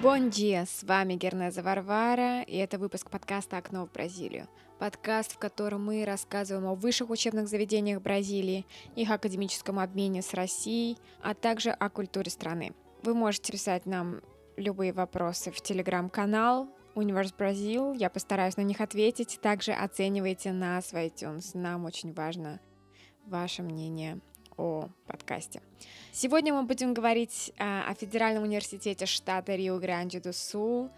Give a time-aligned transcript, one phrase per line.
[0.00, 4.48] Бон с вами Гернеза Варвара, и это выпуск подкаста «Окно в Бразилию».
[4.78, 10.98] Подкаст, в котором мы рассказываем о высших учебных заведениях Бразилии, их академическом обмене с Россией,
[11.22, 12.74] а также о культуре страны.
[13.02, 14.20] Вы можете писать нам
[14.56, 19.40] любые вопросы в телеграм-канал Универс Бразил, я постараюсь на них ответить.
[19.42, 22.60] Также оценивайте нас в iTunes, нам очень важно
[23.26, 24.20] ваше мнение
[24.56, 25.60] о подкасте.
[26.12, 30.90] Сегодня мы будем говорить а, о Федеральном университете штата Рио-Гранди-до-Сул,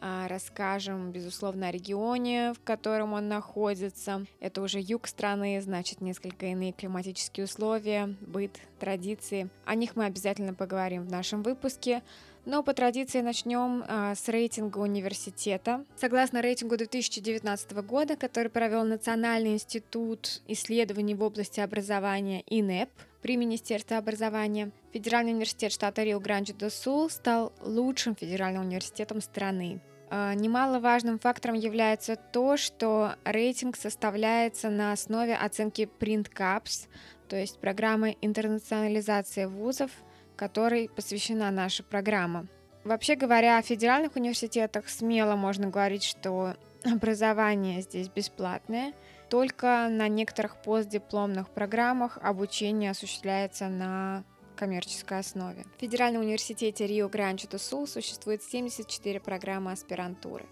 [0.00, 4.26] а, расскажем, безусловно, о регионе, в котором он находится.
[4.40, 9.48] Это уже юг страны, значит, несколько иные климатические условия, быт, традиции.
[9.64, 12.02] О них мы обязательно поговорим в нашем выпуске.
[12.46, 15.84] Но по традиции начнем а, с рейтинга университета.
[15.96, 22.90] Согласно рейтингу 2019 года, который провел Национальный институт исследований в области образования ИНЕП
[23.22, 29.80] при Министерстве образования, Федеральный университет штата Рио-Гранди-до-Сул стал лучшим федеральным университетом страны.
[30.10, 36.88] А, немаловажным фактором является то, что рейтинг составляется на основе оценки Print Caps,
[37.26, 39.90] то есть программы интернационализации вузов–
[40.36, 42.46] которой посвящена наша программа.
[42.84, 46.54] Вообще говоря, о федеральных университетах смело можно говорить, что
[46.84, 48.92] образование здесь бесплатное.
[49.30, 54.24] Только на некоторых постдипломных программах обучение осуществляется на
[54.54, 55.64] коммерческой основе.
[55.76, 60.44] В Федеральном университете Рио-Гранди-до-Сул существует 74 программы аспирантуры.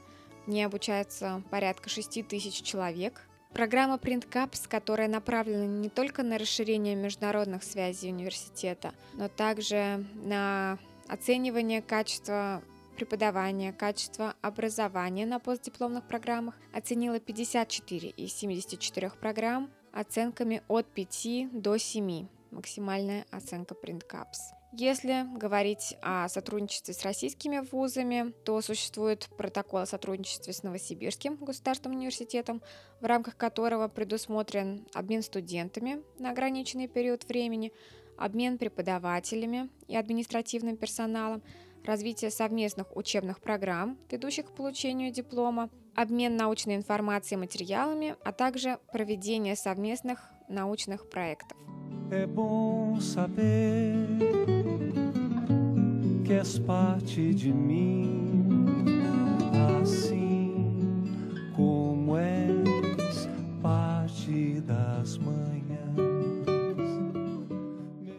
[0.46, 3.20] В ней обучается порядка 6 тысяч человек,
[3.54, 11.82] Программа PrintCaps, которая направлена не только на расширение международных связей университета, но также на оценивание
[11.82, 12.62] качества
[12.96, 21.76] преподавания, качества образования на постдипломных программах, оценила 54 из 74 программ оценками от 5 до
[21.76, 24.61] 7, максимальная оценка PrintCaps.
[24.74, 31.98] Если говорить о сотрудничестве с российскими вузами, то существует протокол о сотрудничестве с Новосибирским государственным
[31.98, 32.62] университетом,
[33.00, 37.70] в рамках которого предусмотрен обмен студентами на ограниченный период времени,
[38.16, 41.42] обмен преподавателями и административным персоналом,
[41.84, 48.78] развитие совместных учебных программ, ведущих к получению диплома, обмен научной информацией и материалами, а также
[48.90, 51.58] проведение совместных научных проектов.
[56.32, 58.64] És parte de mim,
[59.78, 61.04] assim
[61.54, 63.28] como és
[63.60, 65.92] parte das manhãs.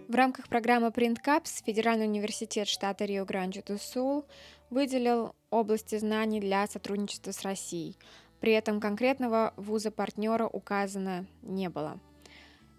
[0.07, 4.25] В рамках программы PrintCaps Федеральный университет штата Рио-Гранди-до-Сул
[4.69, 7.97] выделил области знаний для сотрудничества с Россией.
[8.39, 11.99] При этом конкретного вуза-партнера указано не было–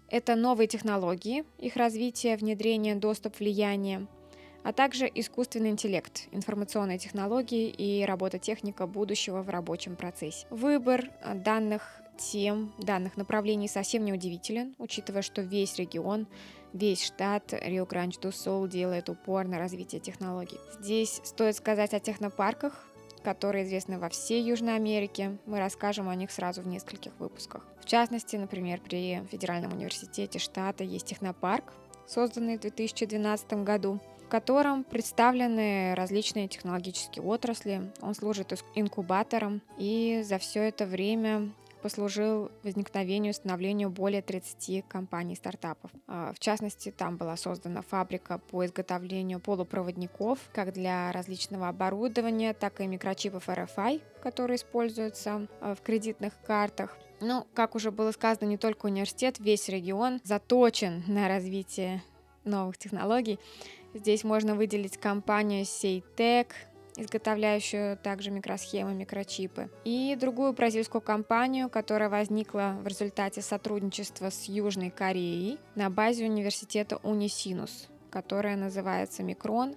[0.09, 4.07] это новые технологии, их развитие, внедрение, доступ, влияние,
[4.65, 10.47] а также искусственный интеллект, информационные технологии и робототехника будущего в рабочем процессе.
[10.49, 16.25] Выбор данных тем, данных направлений совсем не удивителен, учитывая, что весь регион,
[16.73, 20.57] весь штат Рио-Гранди-до-Сул делает упор на развитие технологий.
[20.79, 22.87] Здесь стоит сказать о технопарках,
[23.23, 25.37] которые известны во всей Южной Америке.
[25.45, 27.67] Мы расскажем о них сразу в нескольких выпусках.
[27.81, 31.71] В частности, например, при Федеральном университете штата есть технопарк,
[32.07, 37.91] созданный в 2012 году, в котором представлены различные технологические отрасли.
[38.01, 41.51] Он служит инкубатором, и за все это время
[41.83, 45.91] послужил возникновению и становлению более 30 компаний-стартапов.
[46.07, 52.81] А, в частности, там была создана фабрика по изготовлению полупроводников как для различного оборудования, так
[52.81, 56.97] и микрочипов RFI, которые используются а, в кредитных картах.
[57.21, 62.01] Ну, как уже было сказано, не только университет, весь регион заточен на развитие
[62.45, 63.39] новых технологий.
[63.95, 66.53] Здесь можно выделить компанию Сейтек,
[66.97, 74.89] изготовляющую также микросхемы, микрочипы, и другую бразильскую компанию, которая возникла в результате сотрудничества с Южной
[74.89, 79.75] Кореей на базе университета Унисинус, которая называется Микрон,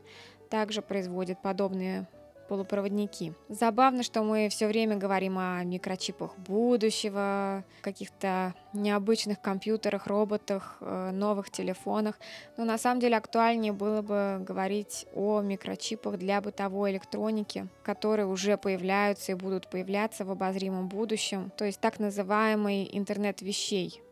[0.50, 2.08] также производит подобные
[2.48, 3.34] полупроводники.
[3.48, 11.50] Забавно, что мы все время говорим о микрочипах будущего, каких-то необычных компьютерах, роботах, э, новых
[11.50, 12.18] телефонах.
[12.56, 18.56] Но на самом деле актуальнее было бы говорить о микрочипах для бытовой электроники, которые уже
[18.56, 24.02] появляются и будут появляться в обозримом будущем, то есть так называемый интернет вещей,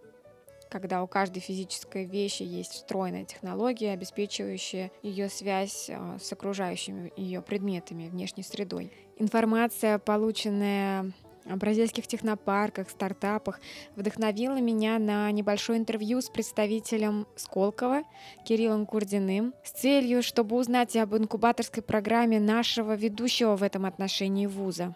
[0.69, 7.43] когда у каждой физической вещи есть встроенная технология, обеспечивающая ее связь а, с окружающими ее
[7.43, 8.93] предметами, внешней средой.
[9.19, 11.13] Информация, полученная
[11.49, 13.61] о бразильских технопарках, стартапах
[13.95, 18.03] вдохновила меня на небольшое интервью с представителем Сколково
[18.45, 24.95] Кириллом Курдиным с целью, чтобы узнать об инкубаторской программе нашего ведущего в этом отношении вуза.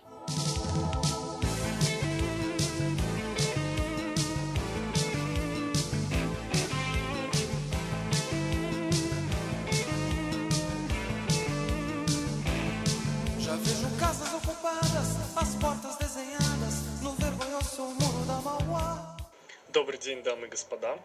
[19.73, 20.99] Добрый день, дамы и господа.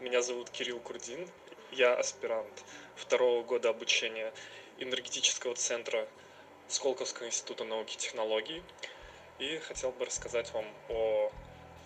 [0.00, 1.28] Меня зовут Кирилл Курдин.
[1.72, 2.64] Я аспирант
[2.94, 4.32] второго года обучения
[4.78, 6.08] энергетического центра
[6.68, 8.62] Сколковского института науки и технологий.
[9.38, 11.30] И хотел бы рассказать вам о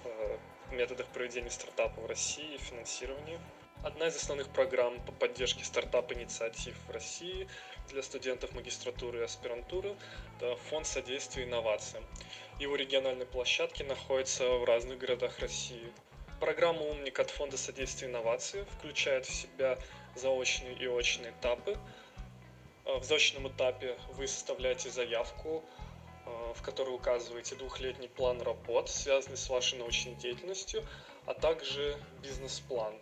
[0.05, 0.39] э,
[0.71, 3.41] методах проведения стартапа в России и финансировании.
[3.83, 7.49] Одна из основных программ по поддержке стартап-инициатив в России
[7.89, 9.97] для студентов магистратуры и аспирантуры–
[10.37, 12.05] это Фонд содействия инновациям.
[12.59, 15.93] Его региональные площадки находятся в разных городах России–
[16.41, 19.79] Программа «Умник» от Фонда содействия инновации включает в себя
[20.15, 21.77] заочные и очные этапы.
[22.87, 25.63] Э, в заочном этапе вы составляете заявку,
[26.25, 30.83] э, в которой указываете двухлетний план работ, связанный с вашей научной деятельностью,
[31.27, 32.95] а также бизнес-план.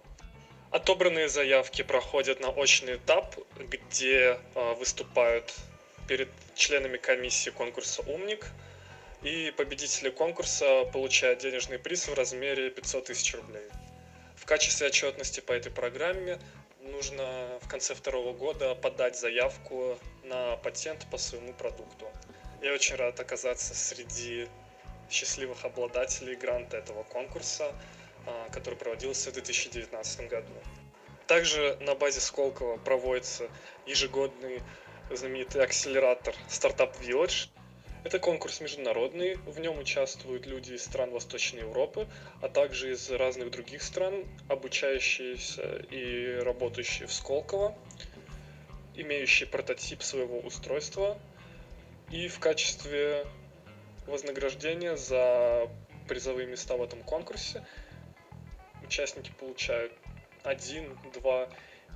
[0.71, 5.55] Отобранные заявки проходят на очный этап, где э, выступают
[6.07, 8.47] перед членами комиссии конкурса «Умник»,
[9.23, 13.65] и победители конкурса получают денежный приз в размере 500 тысяч рублей.
[14.37, 16.39] В качестве отчетности по этой программе
[16.81, 22.07] нужно в конце второго года подать заявку на патент по своему продукту.
[22.63, 24.49] Я очень рад оказаться среди
[25.11, 27.75] счастливых обладателей гранта этого конкурса, а,
[28.51, 30.53] который проводился в 2019 году.
[31.27, 33.49] Также на базе Сколково проводится
[33.87, 34.63] ежегодный
[35.11, 37.49] знаменитый акселератор Startup Village,
[38.05, 42.07] это конкурс международный, в нем участвуют люди из стран Восточной Европы,
[42.41, 47.77] а также из разных других стран, обучающиеся и работающие в Сколково,
[48.95, 51.19] имеющие прототип своего устройства.
[52.11, 53.27] И в качестве
[54.07, 55.69] вознаграждения за
[56.09, 57.67] призовые места в этом конкурсе
[58.89, 59.93] участники получают
[60.45, 61.49] 1, 2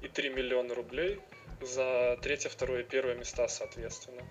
[0.03, 1.21] и 3 миллиона рублей
[1.63, 4.23] за третье, второе и первое места соответственно.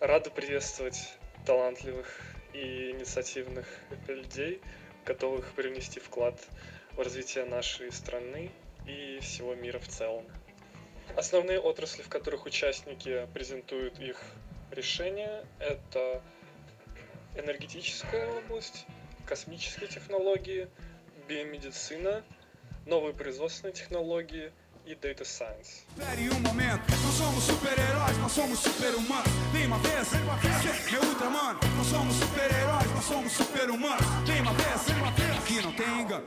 [0.00, 0.98] Рады приветствовать
[1.44, 2.08] талантливых
[2.54, 3.66] и инициативных
[4.06, 4.62] людей,
[5.04, 6.40] готовых привнести вклад
[6.92, 8.50] в развитие нашей страны
[8.86, 10.24] и всего мира в целом.
[11.14, 14.18] Основные отрасли, в которых участники презентуют их
[14.70, 16.22] решения, это
[17.36, 18.86] энергетическая область,
[19.26, 20.68] космические технологии,
[21.28, 22.24] биомедицина,
[22.86, 24.50] новые производственные технологии–
[24.88, 25.84] e Data Science.
[25.98, 29.28] Espere um momento, não somos super-heróis, nós somos super-humanos.
[29.52, 34.06] Vem uma vez, vem uma vez, meu ultramano, não somos super-heróis, nós somos super-humanos.
[34.26, 36.24] Vem uma vez, vem uma vez, aqui não tem engano.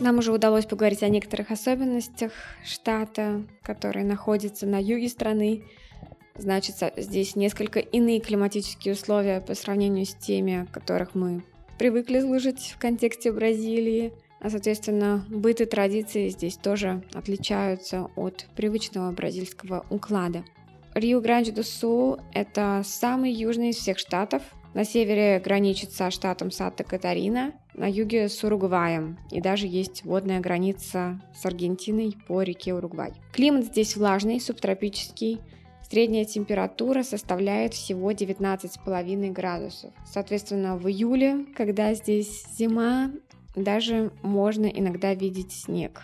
[0.00, 2.32] Нам уже удалось поговорить о некоторых особенностях
[2.64, 5.62] штата, который находится на юге страны.
[6.36, 11.44] Значит, здесь несколько иные климатические условия по сравнению с теми, которых мы
[11.78, 14.12] привыкли слышать в контексте Бразилии.
[14.40, 20.44] А, соответственно, быт и традиции здесь тоже отличаются от привычного бразильского уклада.
[20.94, 24.42] Рио-Гранди-до-Сул– это самый южный из всех штатов.
[24.74, 31.20] На севере граничит со штатом Санта-Катарина, на юге с Уругваем, и даже есть водная граница
[31.34, 33.12] с Аргентиной по реке Уругвай.
[33.32, 35.40] Климат здесь влажный, субтропический,
[35.90, 39.92] Средняя температура составляет всего 19,5 градусов.
[40.06, 43.10] Соответственно, в июле, когда здесь зима,
[43.54, 46.02] даже можно иногда видеть снег.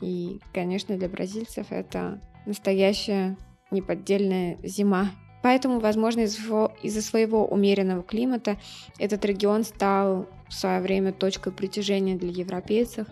[0.00, 3.36] И, конечно, для бразильцев это настоящая
[3.70, 5.10] неподдельная зима.
[5.42, 8.58] Поэтому, возможно, из-за своего умеренного климата
[8.98, 13.06] этот регион стал в свое время точкой притяжения для европейцев,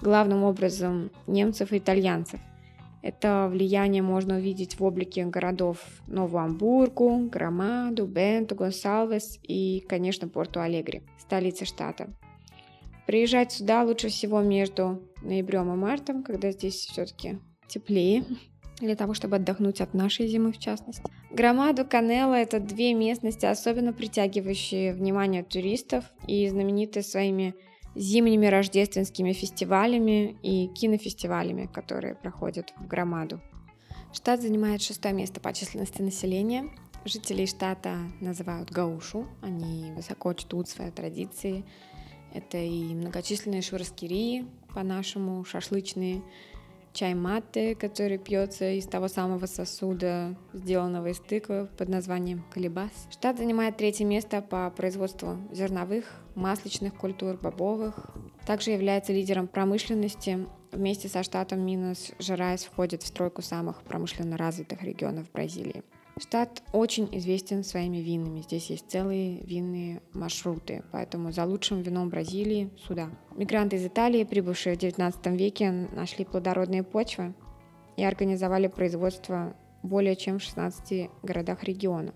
[0.00, 2.40] главным образом немцев и итальянцев.
[3.02, 11.02] Это влияние можно увидеть в облике городов Нового Амбургу, Громаду, Бенту, Гонсалвес и, конечно, Порту-Алегри,
[11.18, 12.10] столица штата.
[13.10, 18.24] Приезжать сюда лучше всего между ноябрем и мартом, когда здесь все-таки теплее,
[18.80, 21.02] для того, чтобы отдохнуть от нашей зимы в частности.
[21.32, 27.56] Громаду Канела– это две местности, особенно притягивающие внимание туристов и знаменитые своими
[27.96, 33.40] зимними рождественскими фестивалями и кинофестивалями, которые проходят в Громаду.
[34.12, 36.70] Штат занимает шестое место по численности населения.
[37.04, 41.64] Жителей штата называют гаушу, они высоко чтут свои традиции,
[42.34, 46.22] это и многочисленные шурскирии, по-нашему шашлычные,
[46.92, 52.90] чай мате, который пьется из того самого сосуда, сделанного из тыквы под названием колебас.
[53.10, 58.10] Штат занимает третье место по производству зерновых, масличных культур, бобовых.
[58.46, 60.46] Также является лидером промышленности.
[60.72, 65.82] Вместе со штатом Минос Жерайс входит в стройку самых промышленно развитых регионов Бразилии.
[66.20, 68.42] Штат очень известен своими винами.
[68.42, 73.08] Здесь есть целые винные маршруты, поэтому за лучшим вином Бразилии сюда.
[73.36, 77.34] Мигранты из Италии, прибывшие в XIX веке, нашли плодородные почвы
[77.96, 82.12] и организовали производство более чем в 16 городах региона.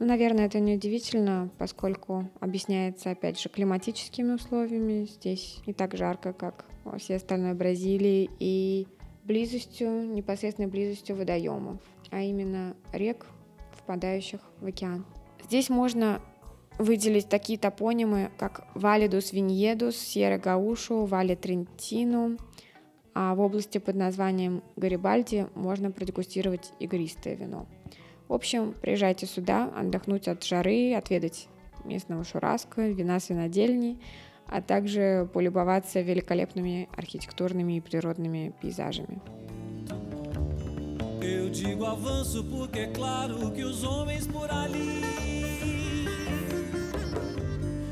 [0.00, 5.06] Ну, наверное, это не удивительно, поскольку объясняется, опять же, климатическими условиями.
[5.06, 8.86] Здесь не так жарко, как во всей остальной Бразилии, и
[9.24, 11.80] близостью, непосредственной близостью водоемов
[12.14, 13.26] а именно рек,
[13.72, 15.04] впадающих в океан.
[15.42, 16.20] Здесь можно
[16.78, 22.38] выделить такие топонимы, как Валидус Виньедус, Сьерра Гаушу, Вале Трентину,
[23.14, 27.66] а в области под названием Гарибальди можно продегустировать игристое вино.
[28.28, 31.48] В общем, приезжайте сюда отдохнуть от жары, отведать
[31.84, 33.98] местного шураска, вина с винодельни,
[34.46, 39.20] а также полюбоваться великолепными архитектурными и природными пейзажами.
[41.24, 45.00] Eu digo avanço porque é claro que os homens por ali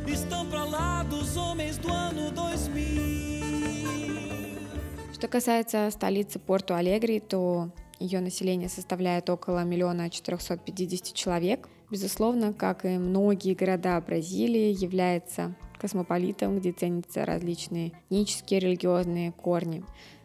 [0.06, 5.14] estão para lá dos homens do ano 2000.
[5.14, 11.70] Что касается столицы Порту-Алегри, то ее население составляет около миллиона четырехсот пятидесяти человек.
[11.90, 19.82] Безусловно, как и многие города Бразилии, является космополитом, где ценятся различные этнические религиозные корни.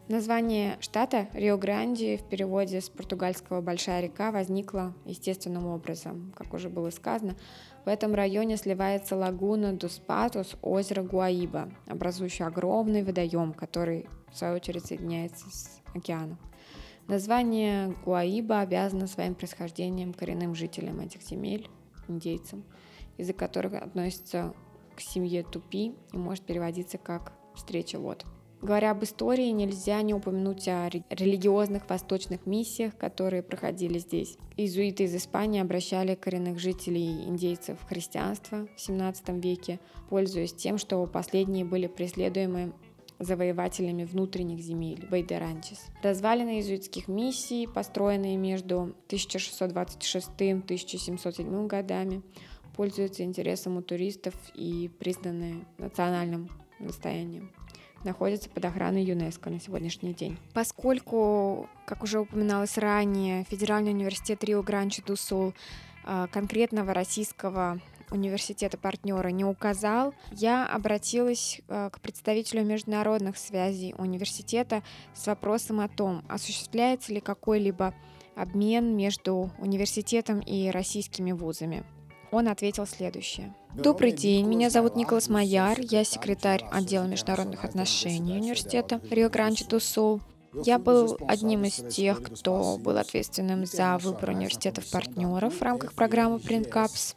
[0.09, 6.31] Название штата Рио-Гранди в переводе с португальского «большая река» возникло естественным образом.
[6.33, 7.35] Как уже было сказано,
[7.83, 14.85] в этом районе сливается лагуна Дуспатус, озеро Гуаиба, образующее огромный водоем, который, в свою очередь,
[14.85, 16.37] соединяется с океаном.
[17.07, 21.69] Название Гуаиба обязано своим происхождением коренным жителям этих земель,
[22.07, 22.63] индейцам,
[23.17, 24.53] язык которых относится
[24.95, 28.25] к семье Тупи и может переводиться как «встреча вод».
[28.61, 34.37] Говоря об истории, нельзя не упомянуть о религиозных восточных миссиях, которые проходили здесь.
[34.57, 41.05] Иезуиты из Испании обращали коренных жителей индейцев в христианство в XVII веке, пользуясь тем, что
[41.05, 42.73] последние были преследуемы
[43.19, 45.85] завоевателями внутренних земель Вейдеранчес.
[46.01, 52.21] Развалины иезуитских миссий, построенные между 1626 и 1707 годами,
[52.75, 56.49] пользуются интересом у туристов и признаны национальным
[56.79, 57.51] достоянием
[58.03, 60.37] находится под охраной ЮНЕСКО на сегодняшний день.
[60.53, 65.53] Поскольку, как уже упоминалось ранее, Федеральный университет Рио-Гранчи-ду-Сул
[66.03, 67.79] а, конкретного российского
[68.11, 75.87] университета партнера не указал, я обратилась а, к представителю международных связей университета с вопросом о
[75.87, 77.93] том, осуществляется ли какой-либо
[78.35, 81.83] обмен между университетом и российскими вузами.
[82.31, 83.53] Он ответил следующее.
[83.73, 90.21] Добрый день, меня зовут Николас Майяр, я секретарь отдела международных отношений университета Рио-Гранди-ду-Сул.
[90.65, 97.15] Я был одним из тех, кто был ответственным за выбор университетов-партнеров в рамках программы PrintCaps.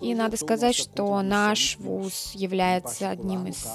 [0.00, 3.66] И надо сказать, что наш вуз является одним из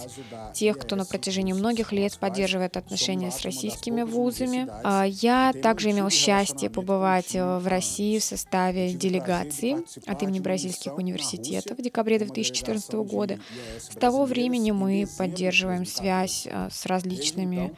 [0.53, 4.67] тех, кто на протяжении многих лет поддерживает отношения с российскими вузами.
[4.83, 11.77] А я также имел счастье побывать в России в составе делегации от имени бразильских университетов
[11.77, 13.39] в декабре 2014 года.
[13.79, 17.73] С того времени мы поддерживаем связь э, с различными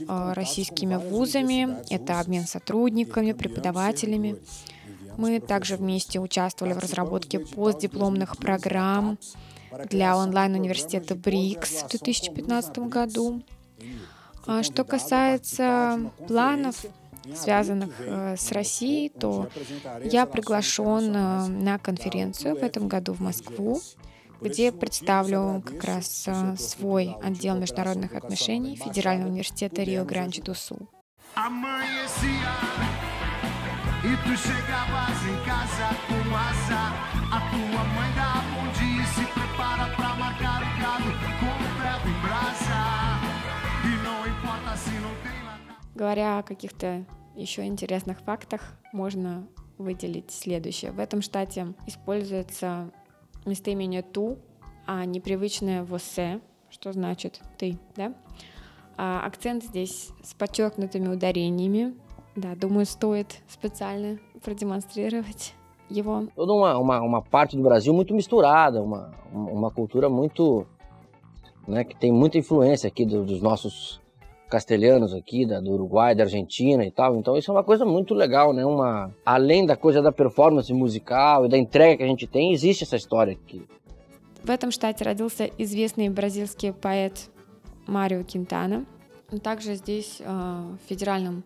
[0.00, 1.76] э, российскими вузами.
[1.90, 4.36] Это обмен сотрудниками, преподавателями.
[5.16, 9.18] Мы также вместе участвовали в разработке постдипломных программ
[9.90, 13.42] для онлайн-университета БРИКС в 2015 году.
[14.46, 16.84] А что касается планов,
[17.34, 19.48] связанных э, с Россией, то
[20.04, 23.80] я приглашен э, на конференцию в этом году в Москву,
[24.40, 30.88] где представлю как раз э, свой отдел международных отношений Федерального университета Рио-Гранди-ду-Сул.
[34.04, 36.92] E tu chegavas em casa com azar
[37.32, 41.10] A tua mãe dá bom dia e se prepara pra marcar o gado
[41.40, 42.80] Com o ferro em brasa
[43.84, 45.36] E não importa se não tem
[45.94, 48.62] Говоря о каких-то еще интересных фактах,
[48.92, 49.46] можно
[49.78, 50.90] выделить следующее.
[50.90, 52.90] В этом штате используется
[53.44, 54.38] местоимение «ту»,
[54.86, 58.14] а непривычное «восе», что значит «ты», да?
[58.96, 61.94] А акцент здесь с подчеркнутыми ударениями,
[62.35, 65.53] да, думаю, стоит специально продемонстрировать
[65.89, 66.27] его.
[66.35, 70.65] Toda uma, uma, uma parte do Brasil muito misturada, uma, uma cultura muito
[71.67, 71.83] né?
[71.83, 73.99] Que tem muita influência aqui do, dos nossos
[74.49, 77.15] castelhanos aqui, da, do Uruguai, da Argentina e tal.
[77.15, 78.65] Então isso é uma coisa muito legal, né?
[78.65, 82.83] Uma, além da coisa da performance musical e da entrega que a gente tem, existe
[82.83, 83.65] essa história aqui.
[84.43, 87.29] В этом штате родился известный бразильский поэт
[87.87, 88.85] Марио Кинтана.
[89.43, 91.43] Также здесь, в Федеральном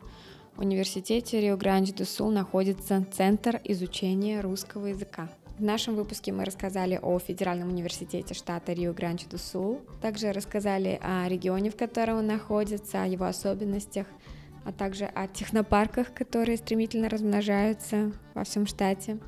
[0.61, 5.29] университете Рио-Гранди-до-Сул, находится Центр изучения русского языка.
[5.59, 11.77] В нашем выпуске мы рассказали о Федеральном университете штата Рио-Гранди-ду-Сул, также рассказали о регионе, в
[11.77, 14.07] котором он находится, о его особенностях,
[14.65, 19.19] а также о технопарках, которые стремительно размножаются во всем штате.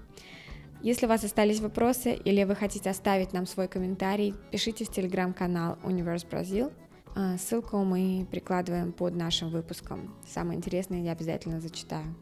[0.82, 5.78] Если у вас остались вопросы или вы хотите оставить нам свой комментарий, пишите в телеграм-канал
[5.84, 6.72] Universe Brazil.
[7.14, 10.14] А, ссылку мы прикладываем под нашим выпуском.
[10.26, 12.14] Самое интересное я обязательно зачитаю.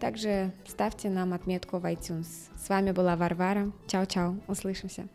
[0.00, 2.26] Также ставьте нам отметку в iTunes.
[2.56, 3.70] С вами была Варвара.
[3.86, 4.40] Чао-чао.
[4.48, 5.06] Услышимся.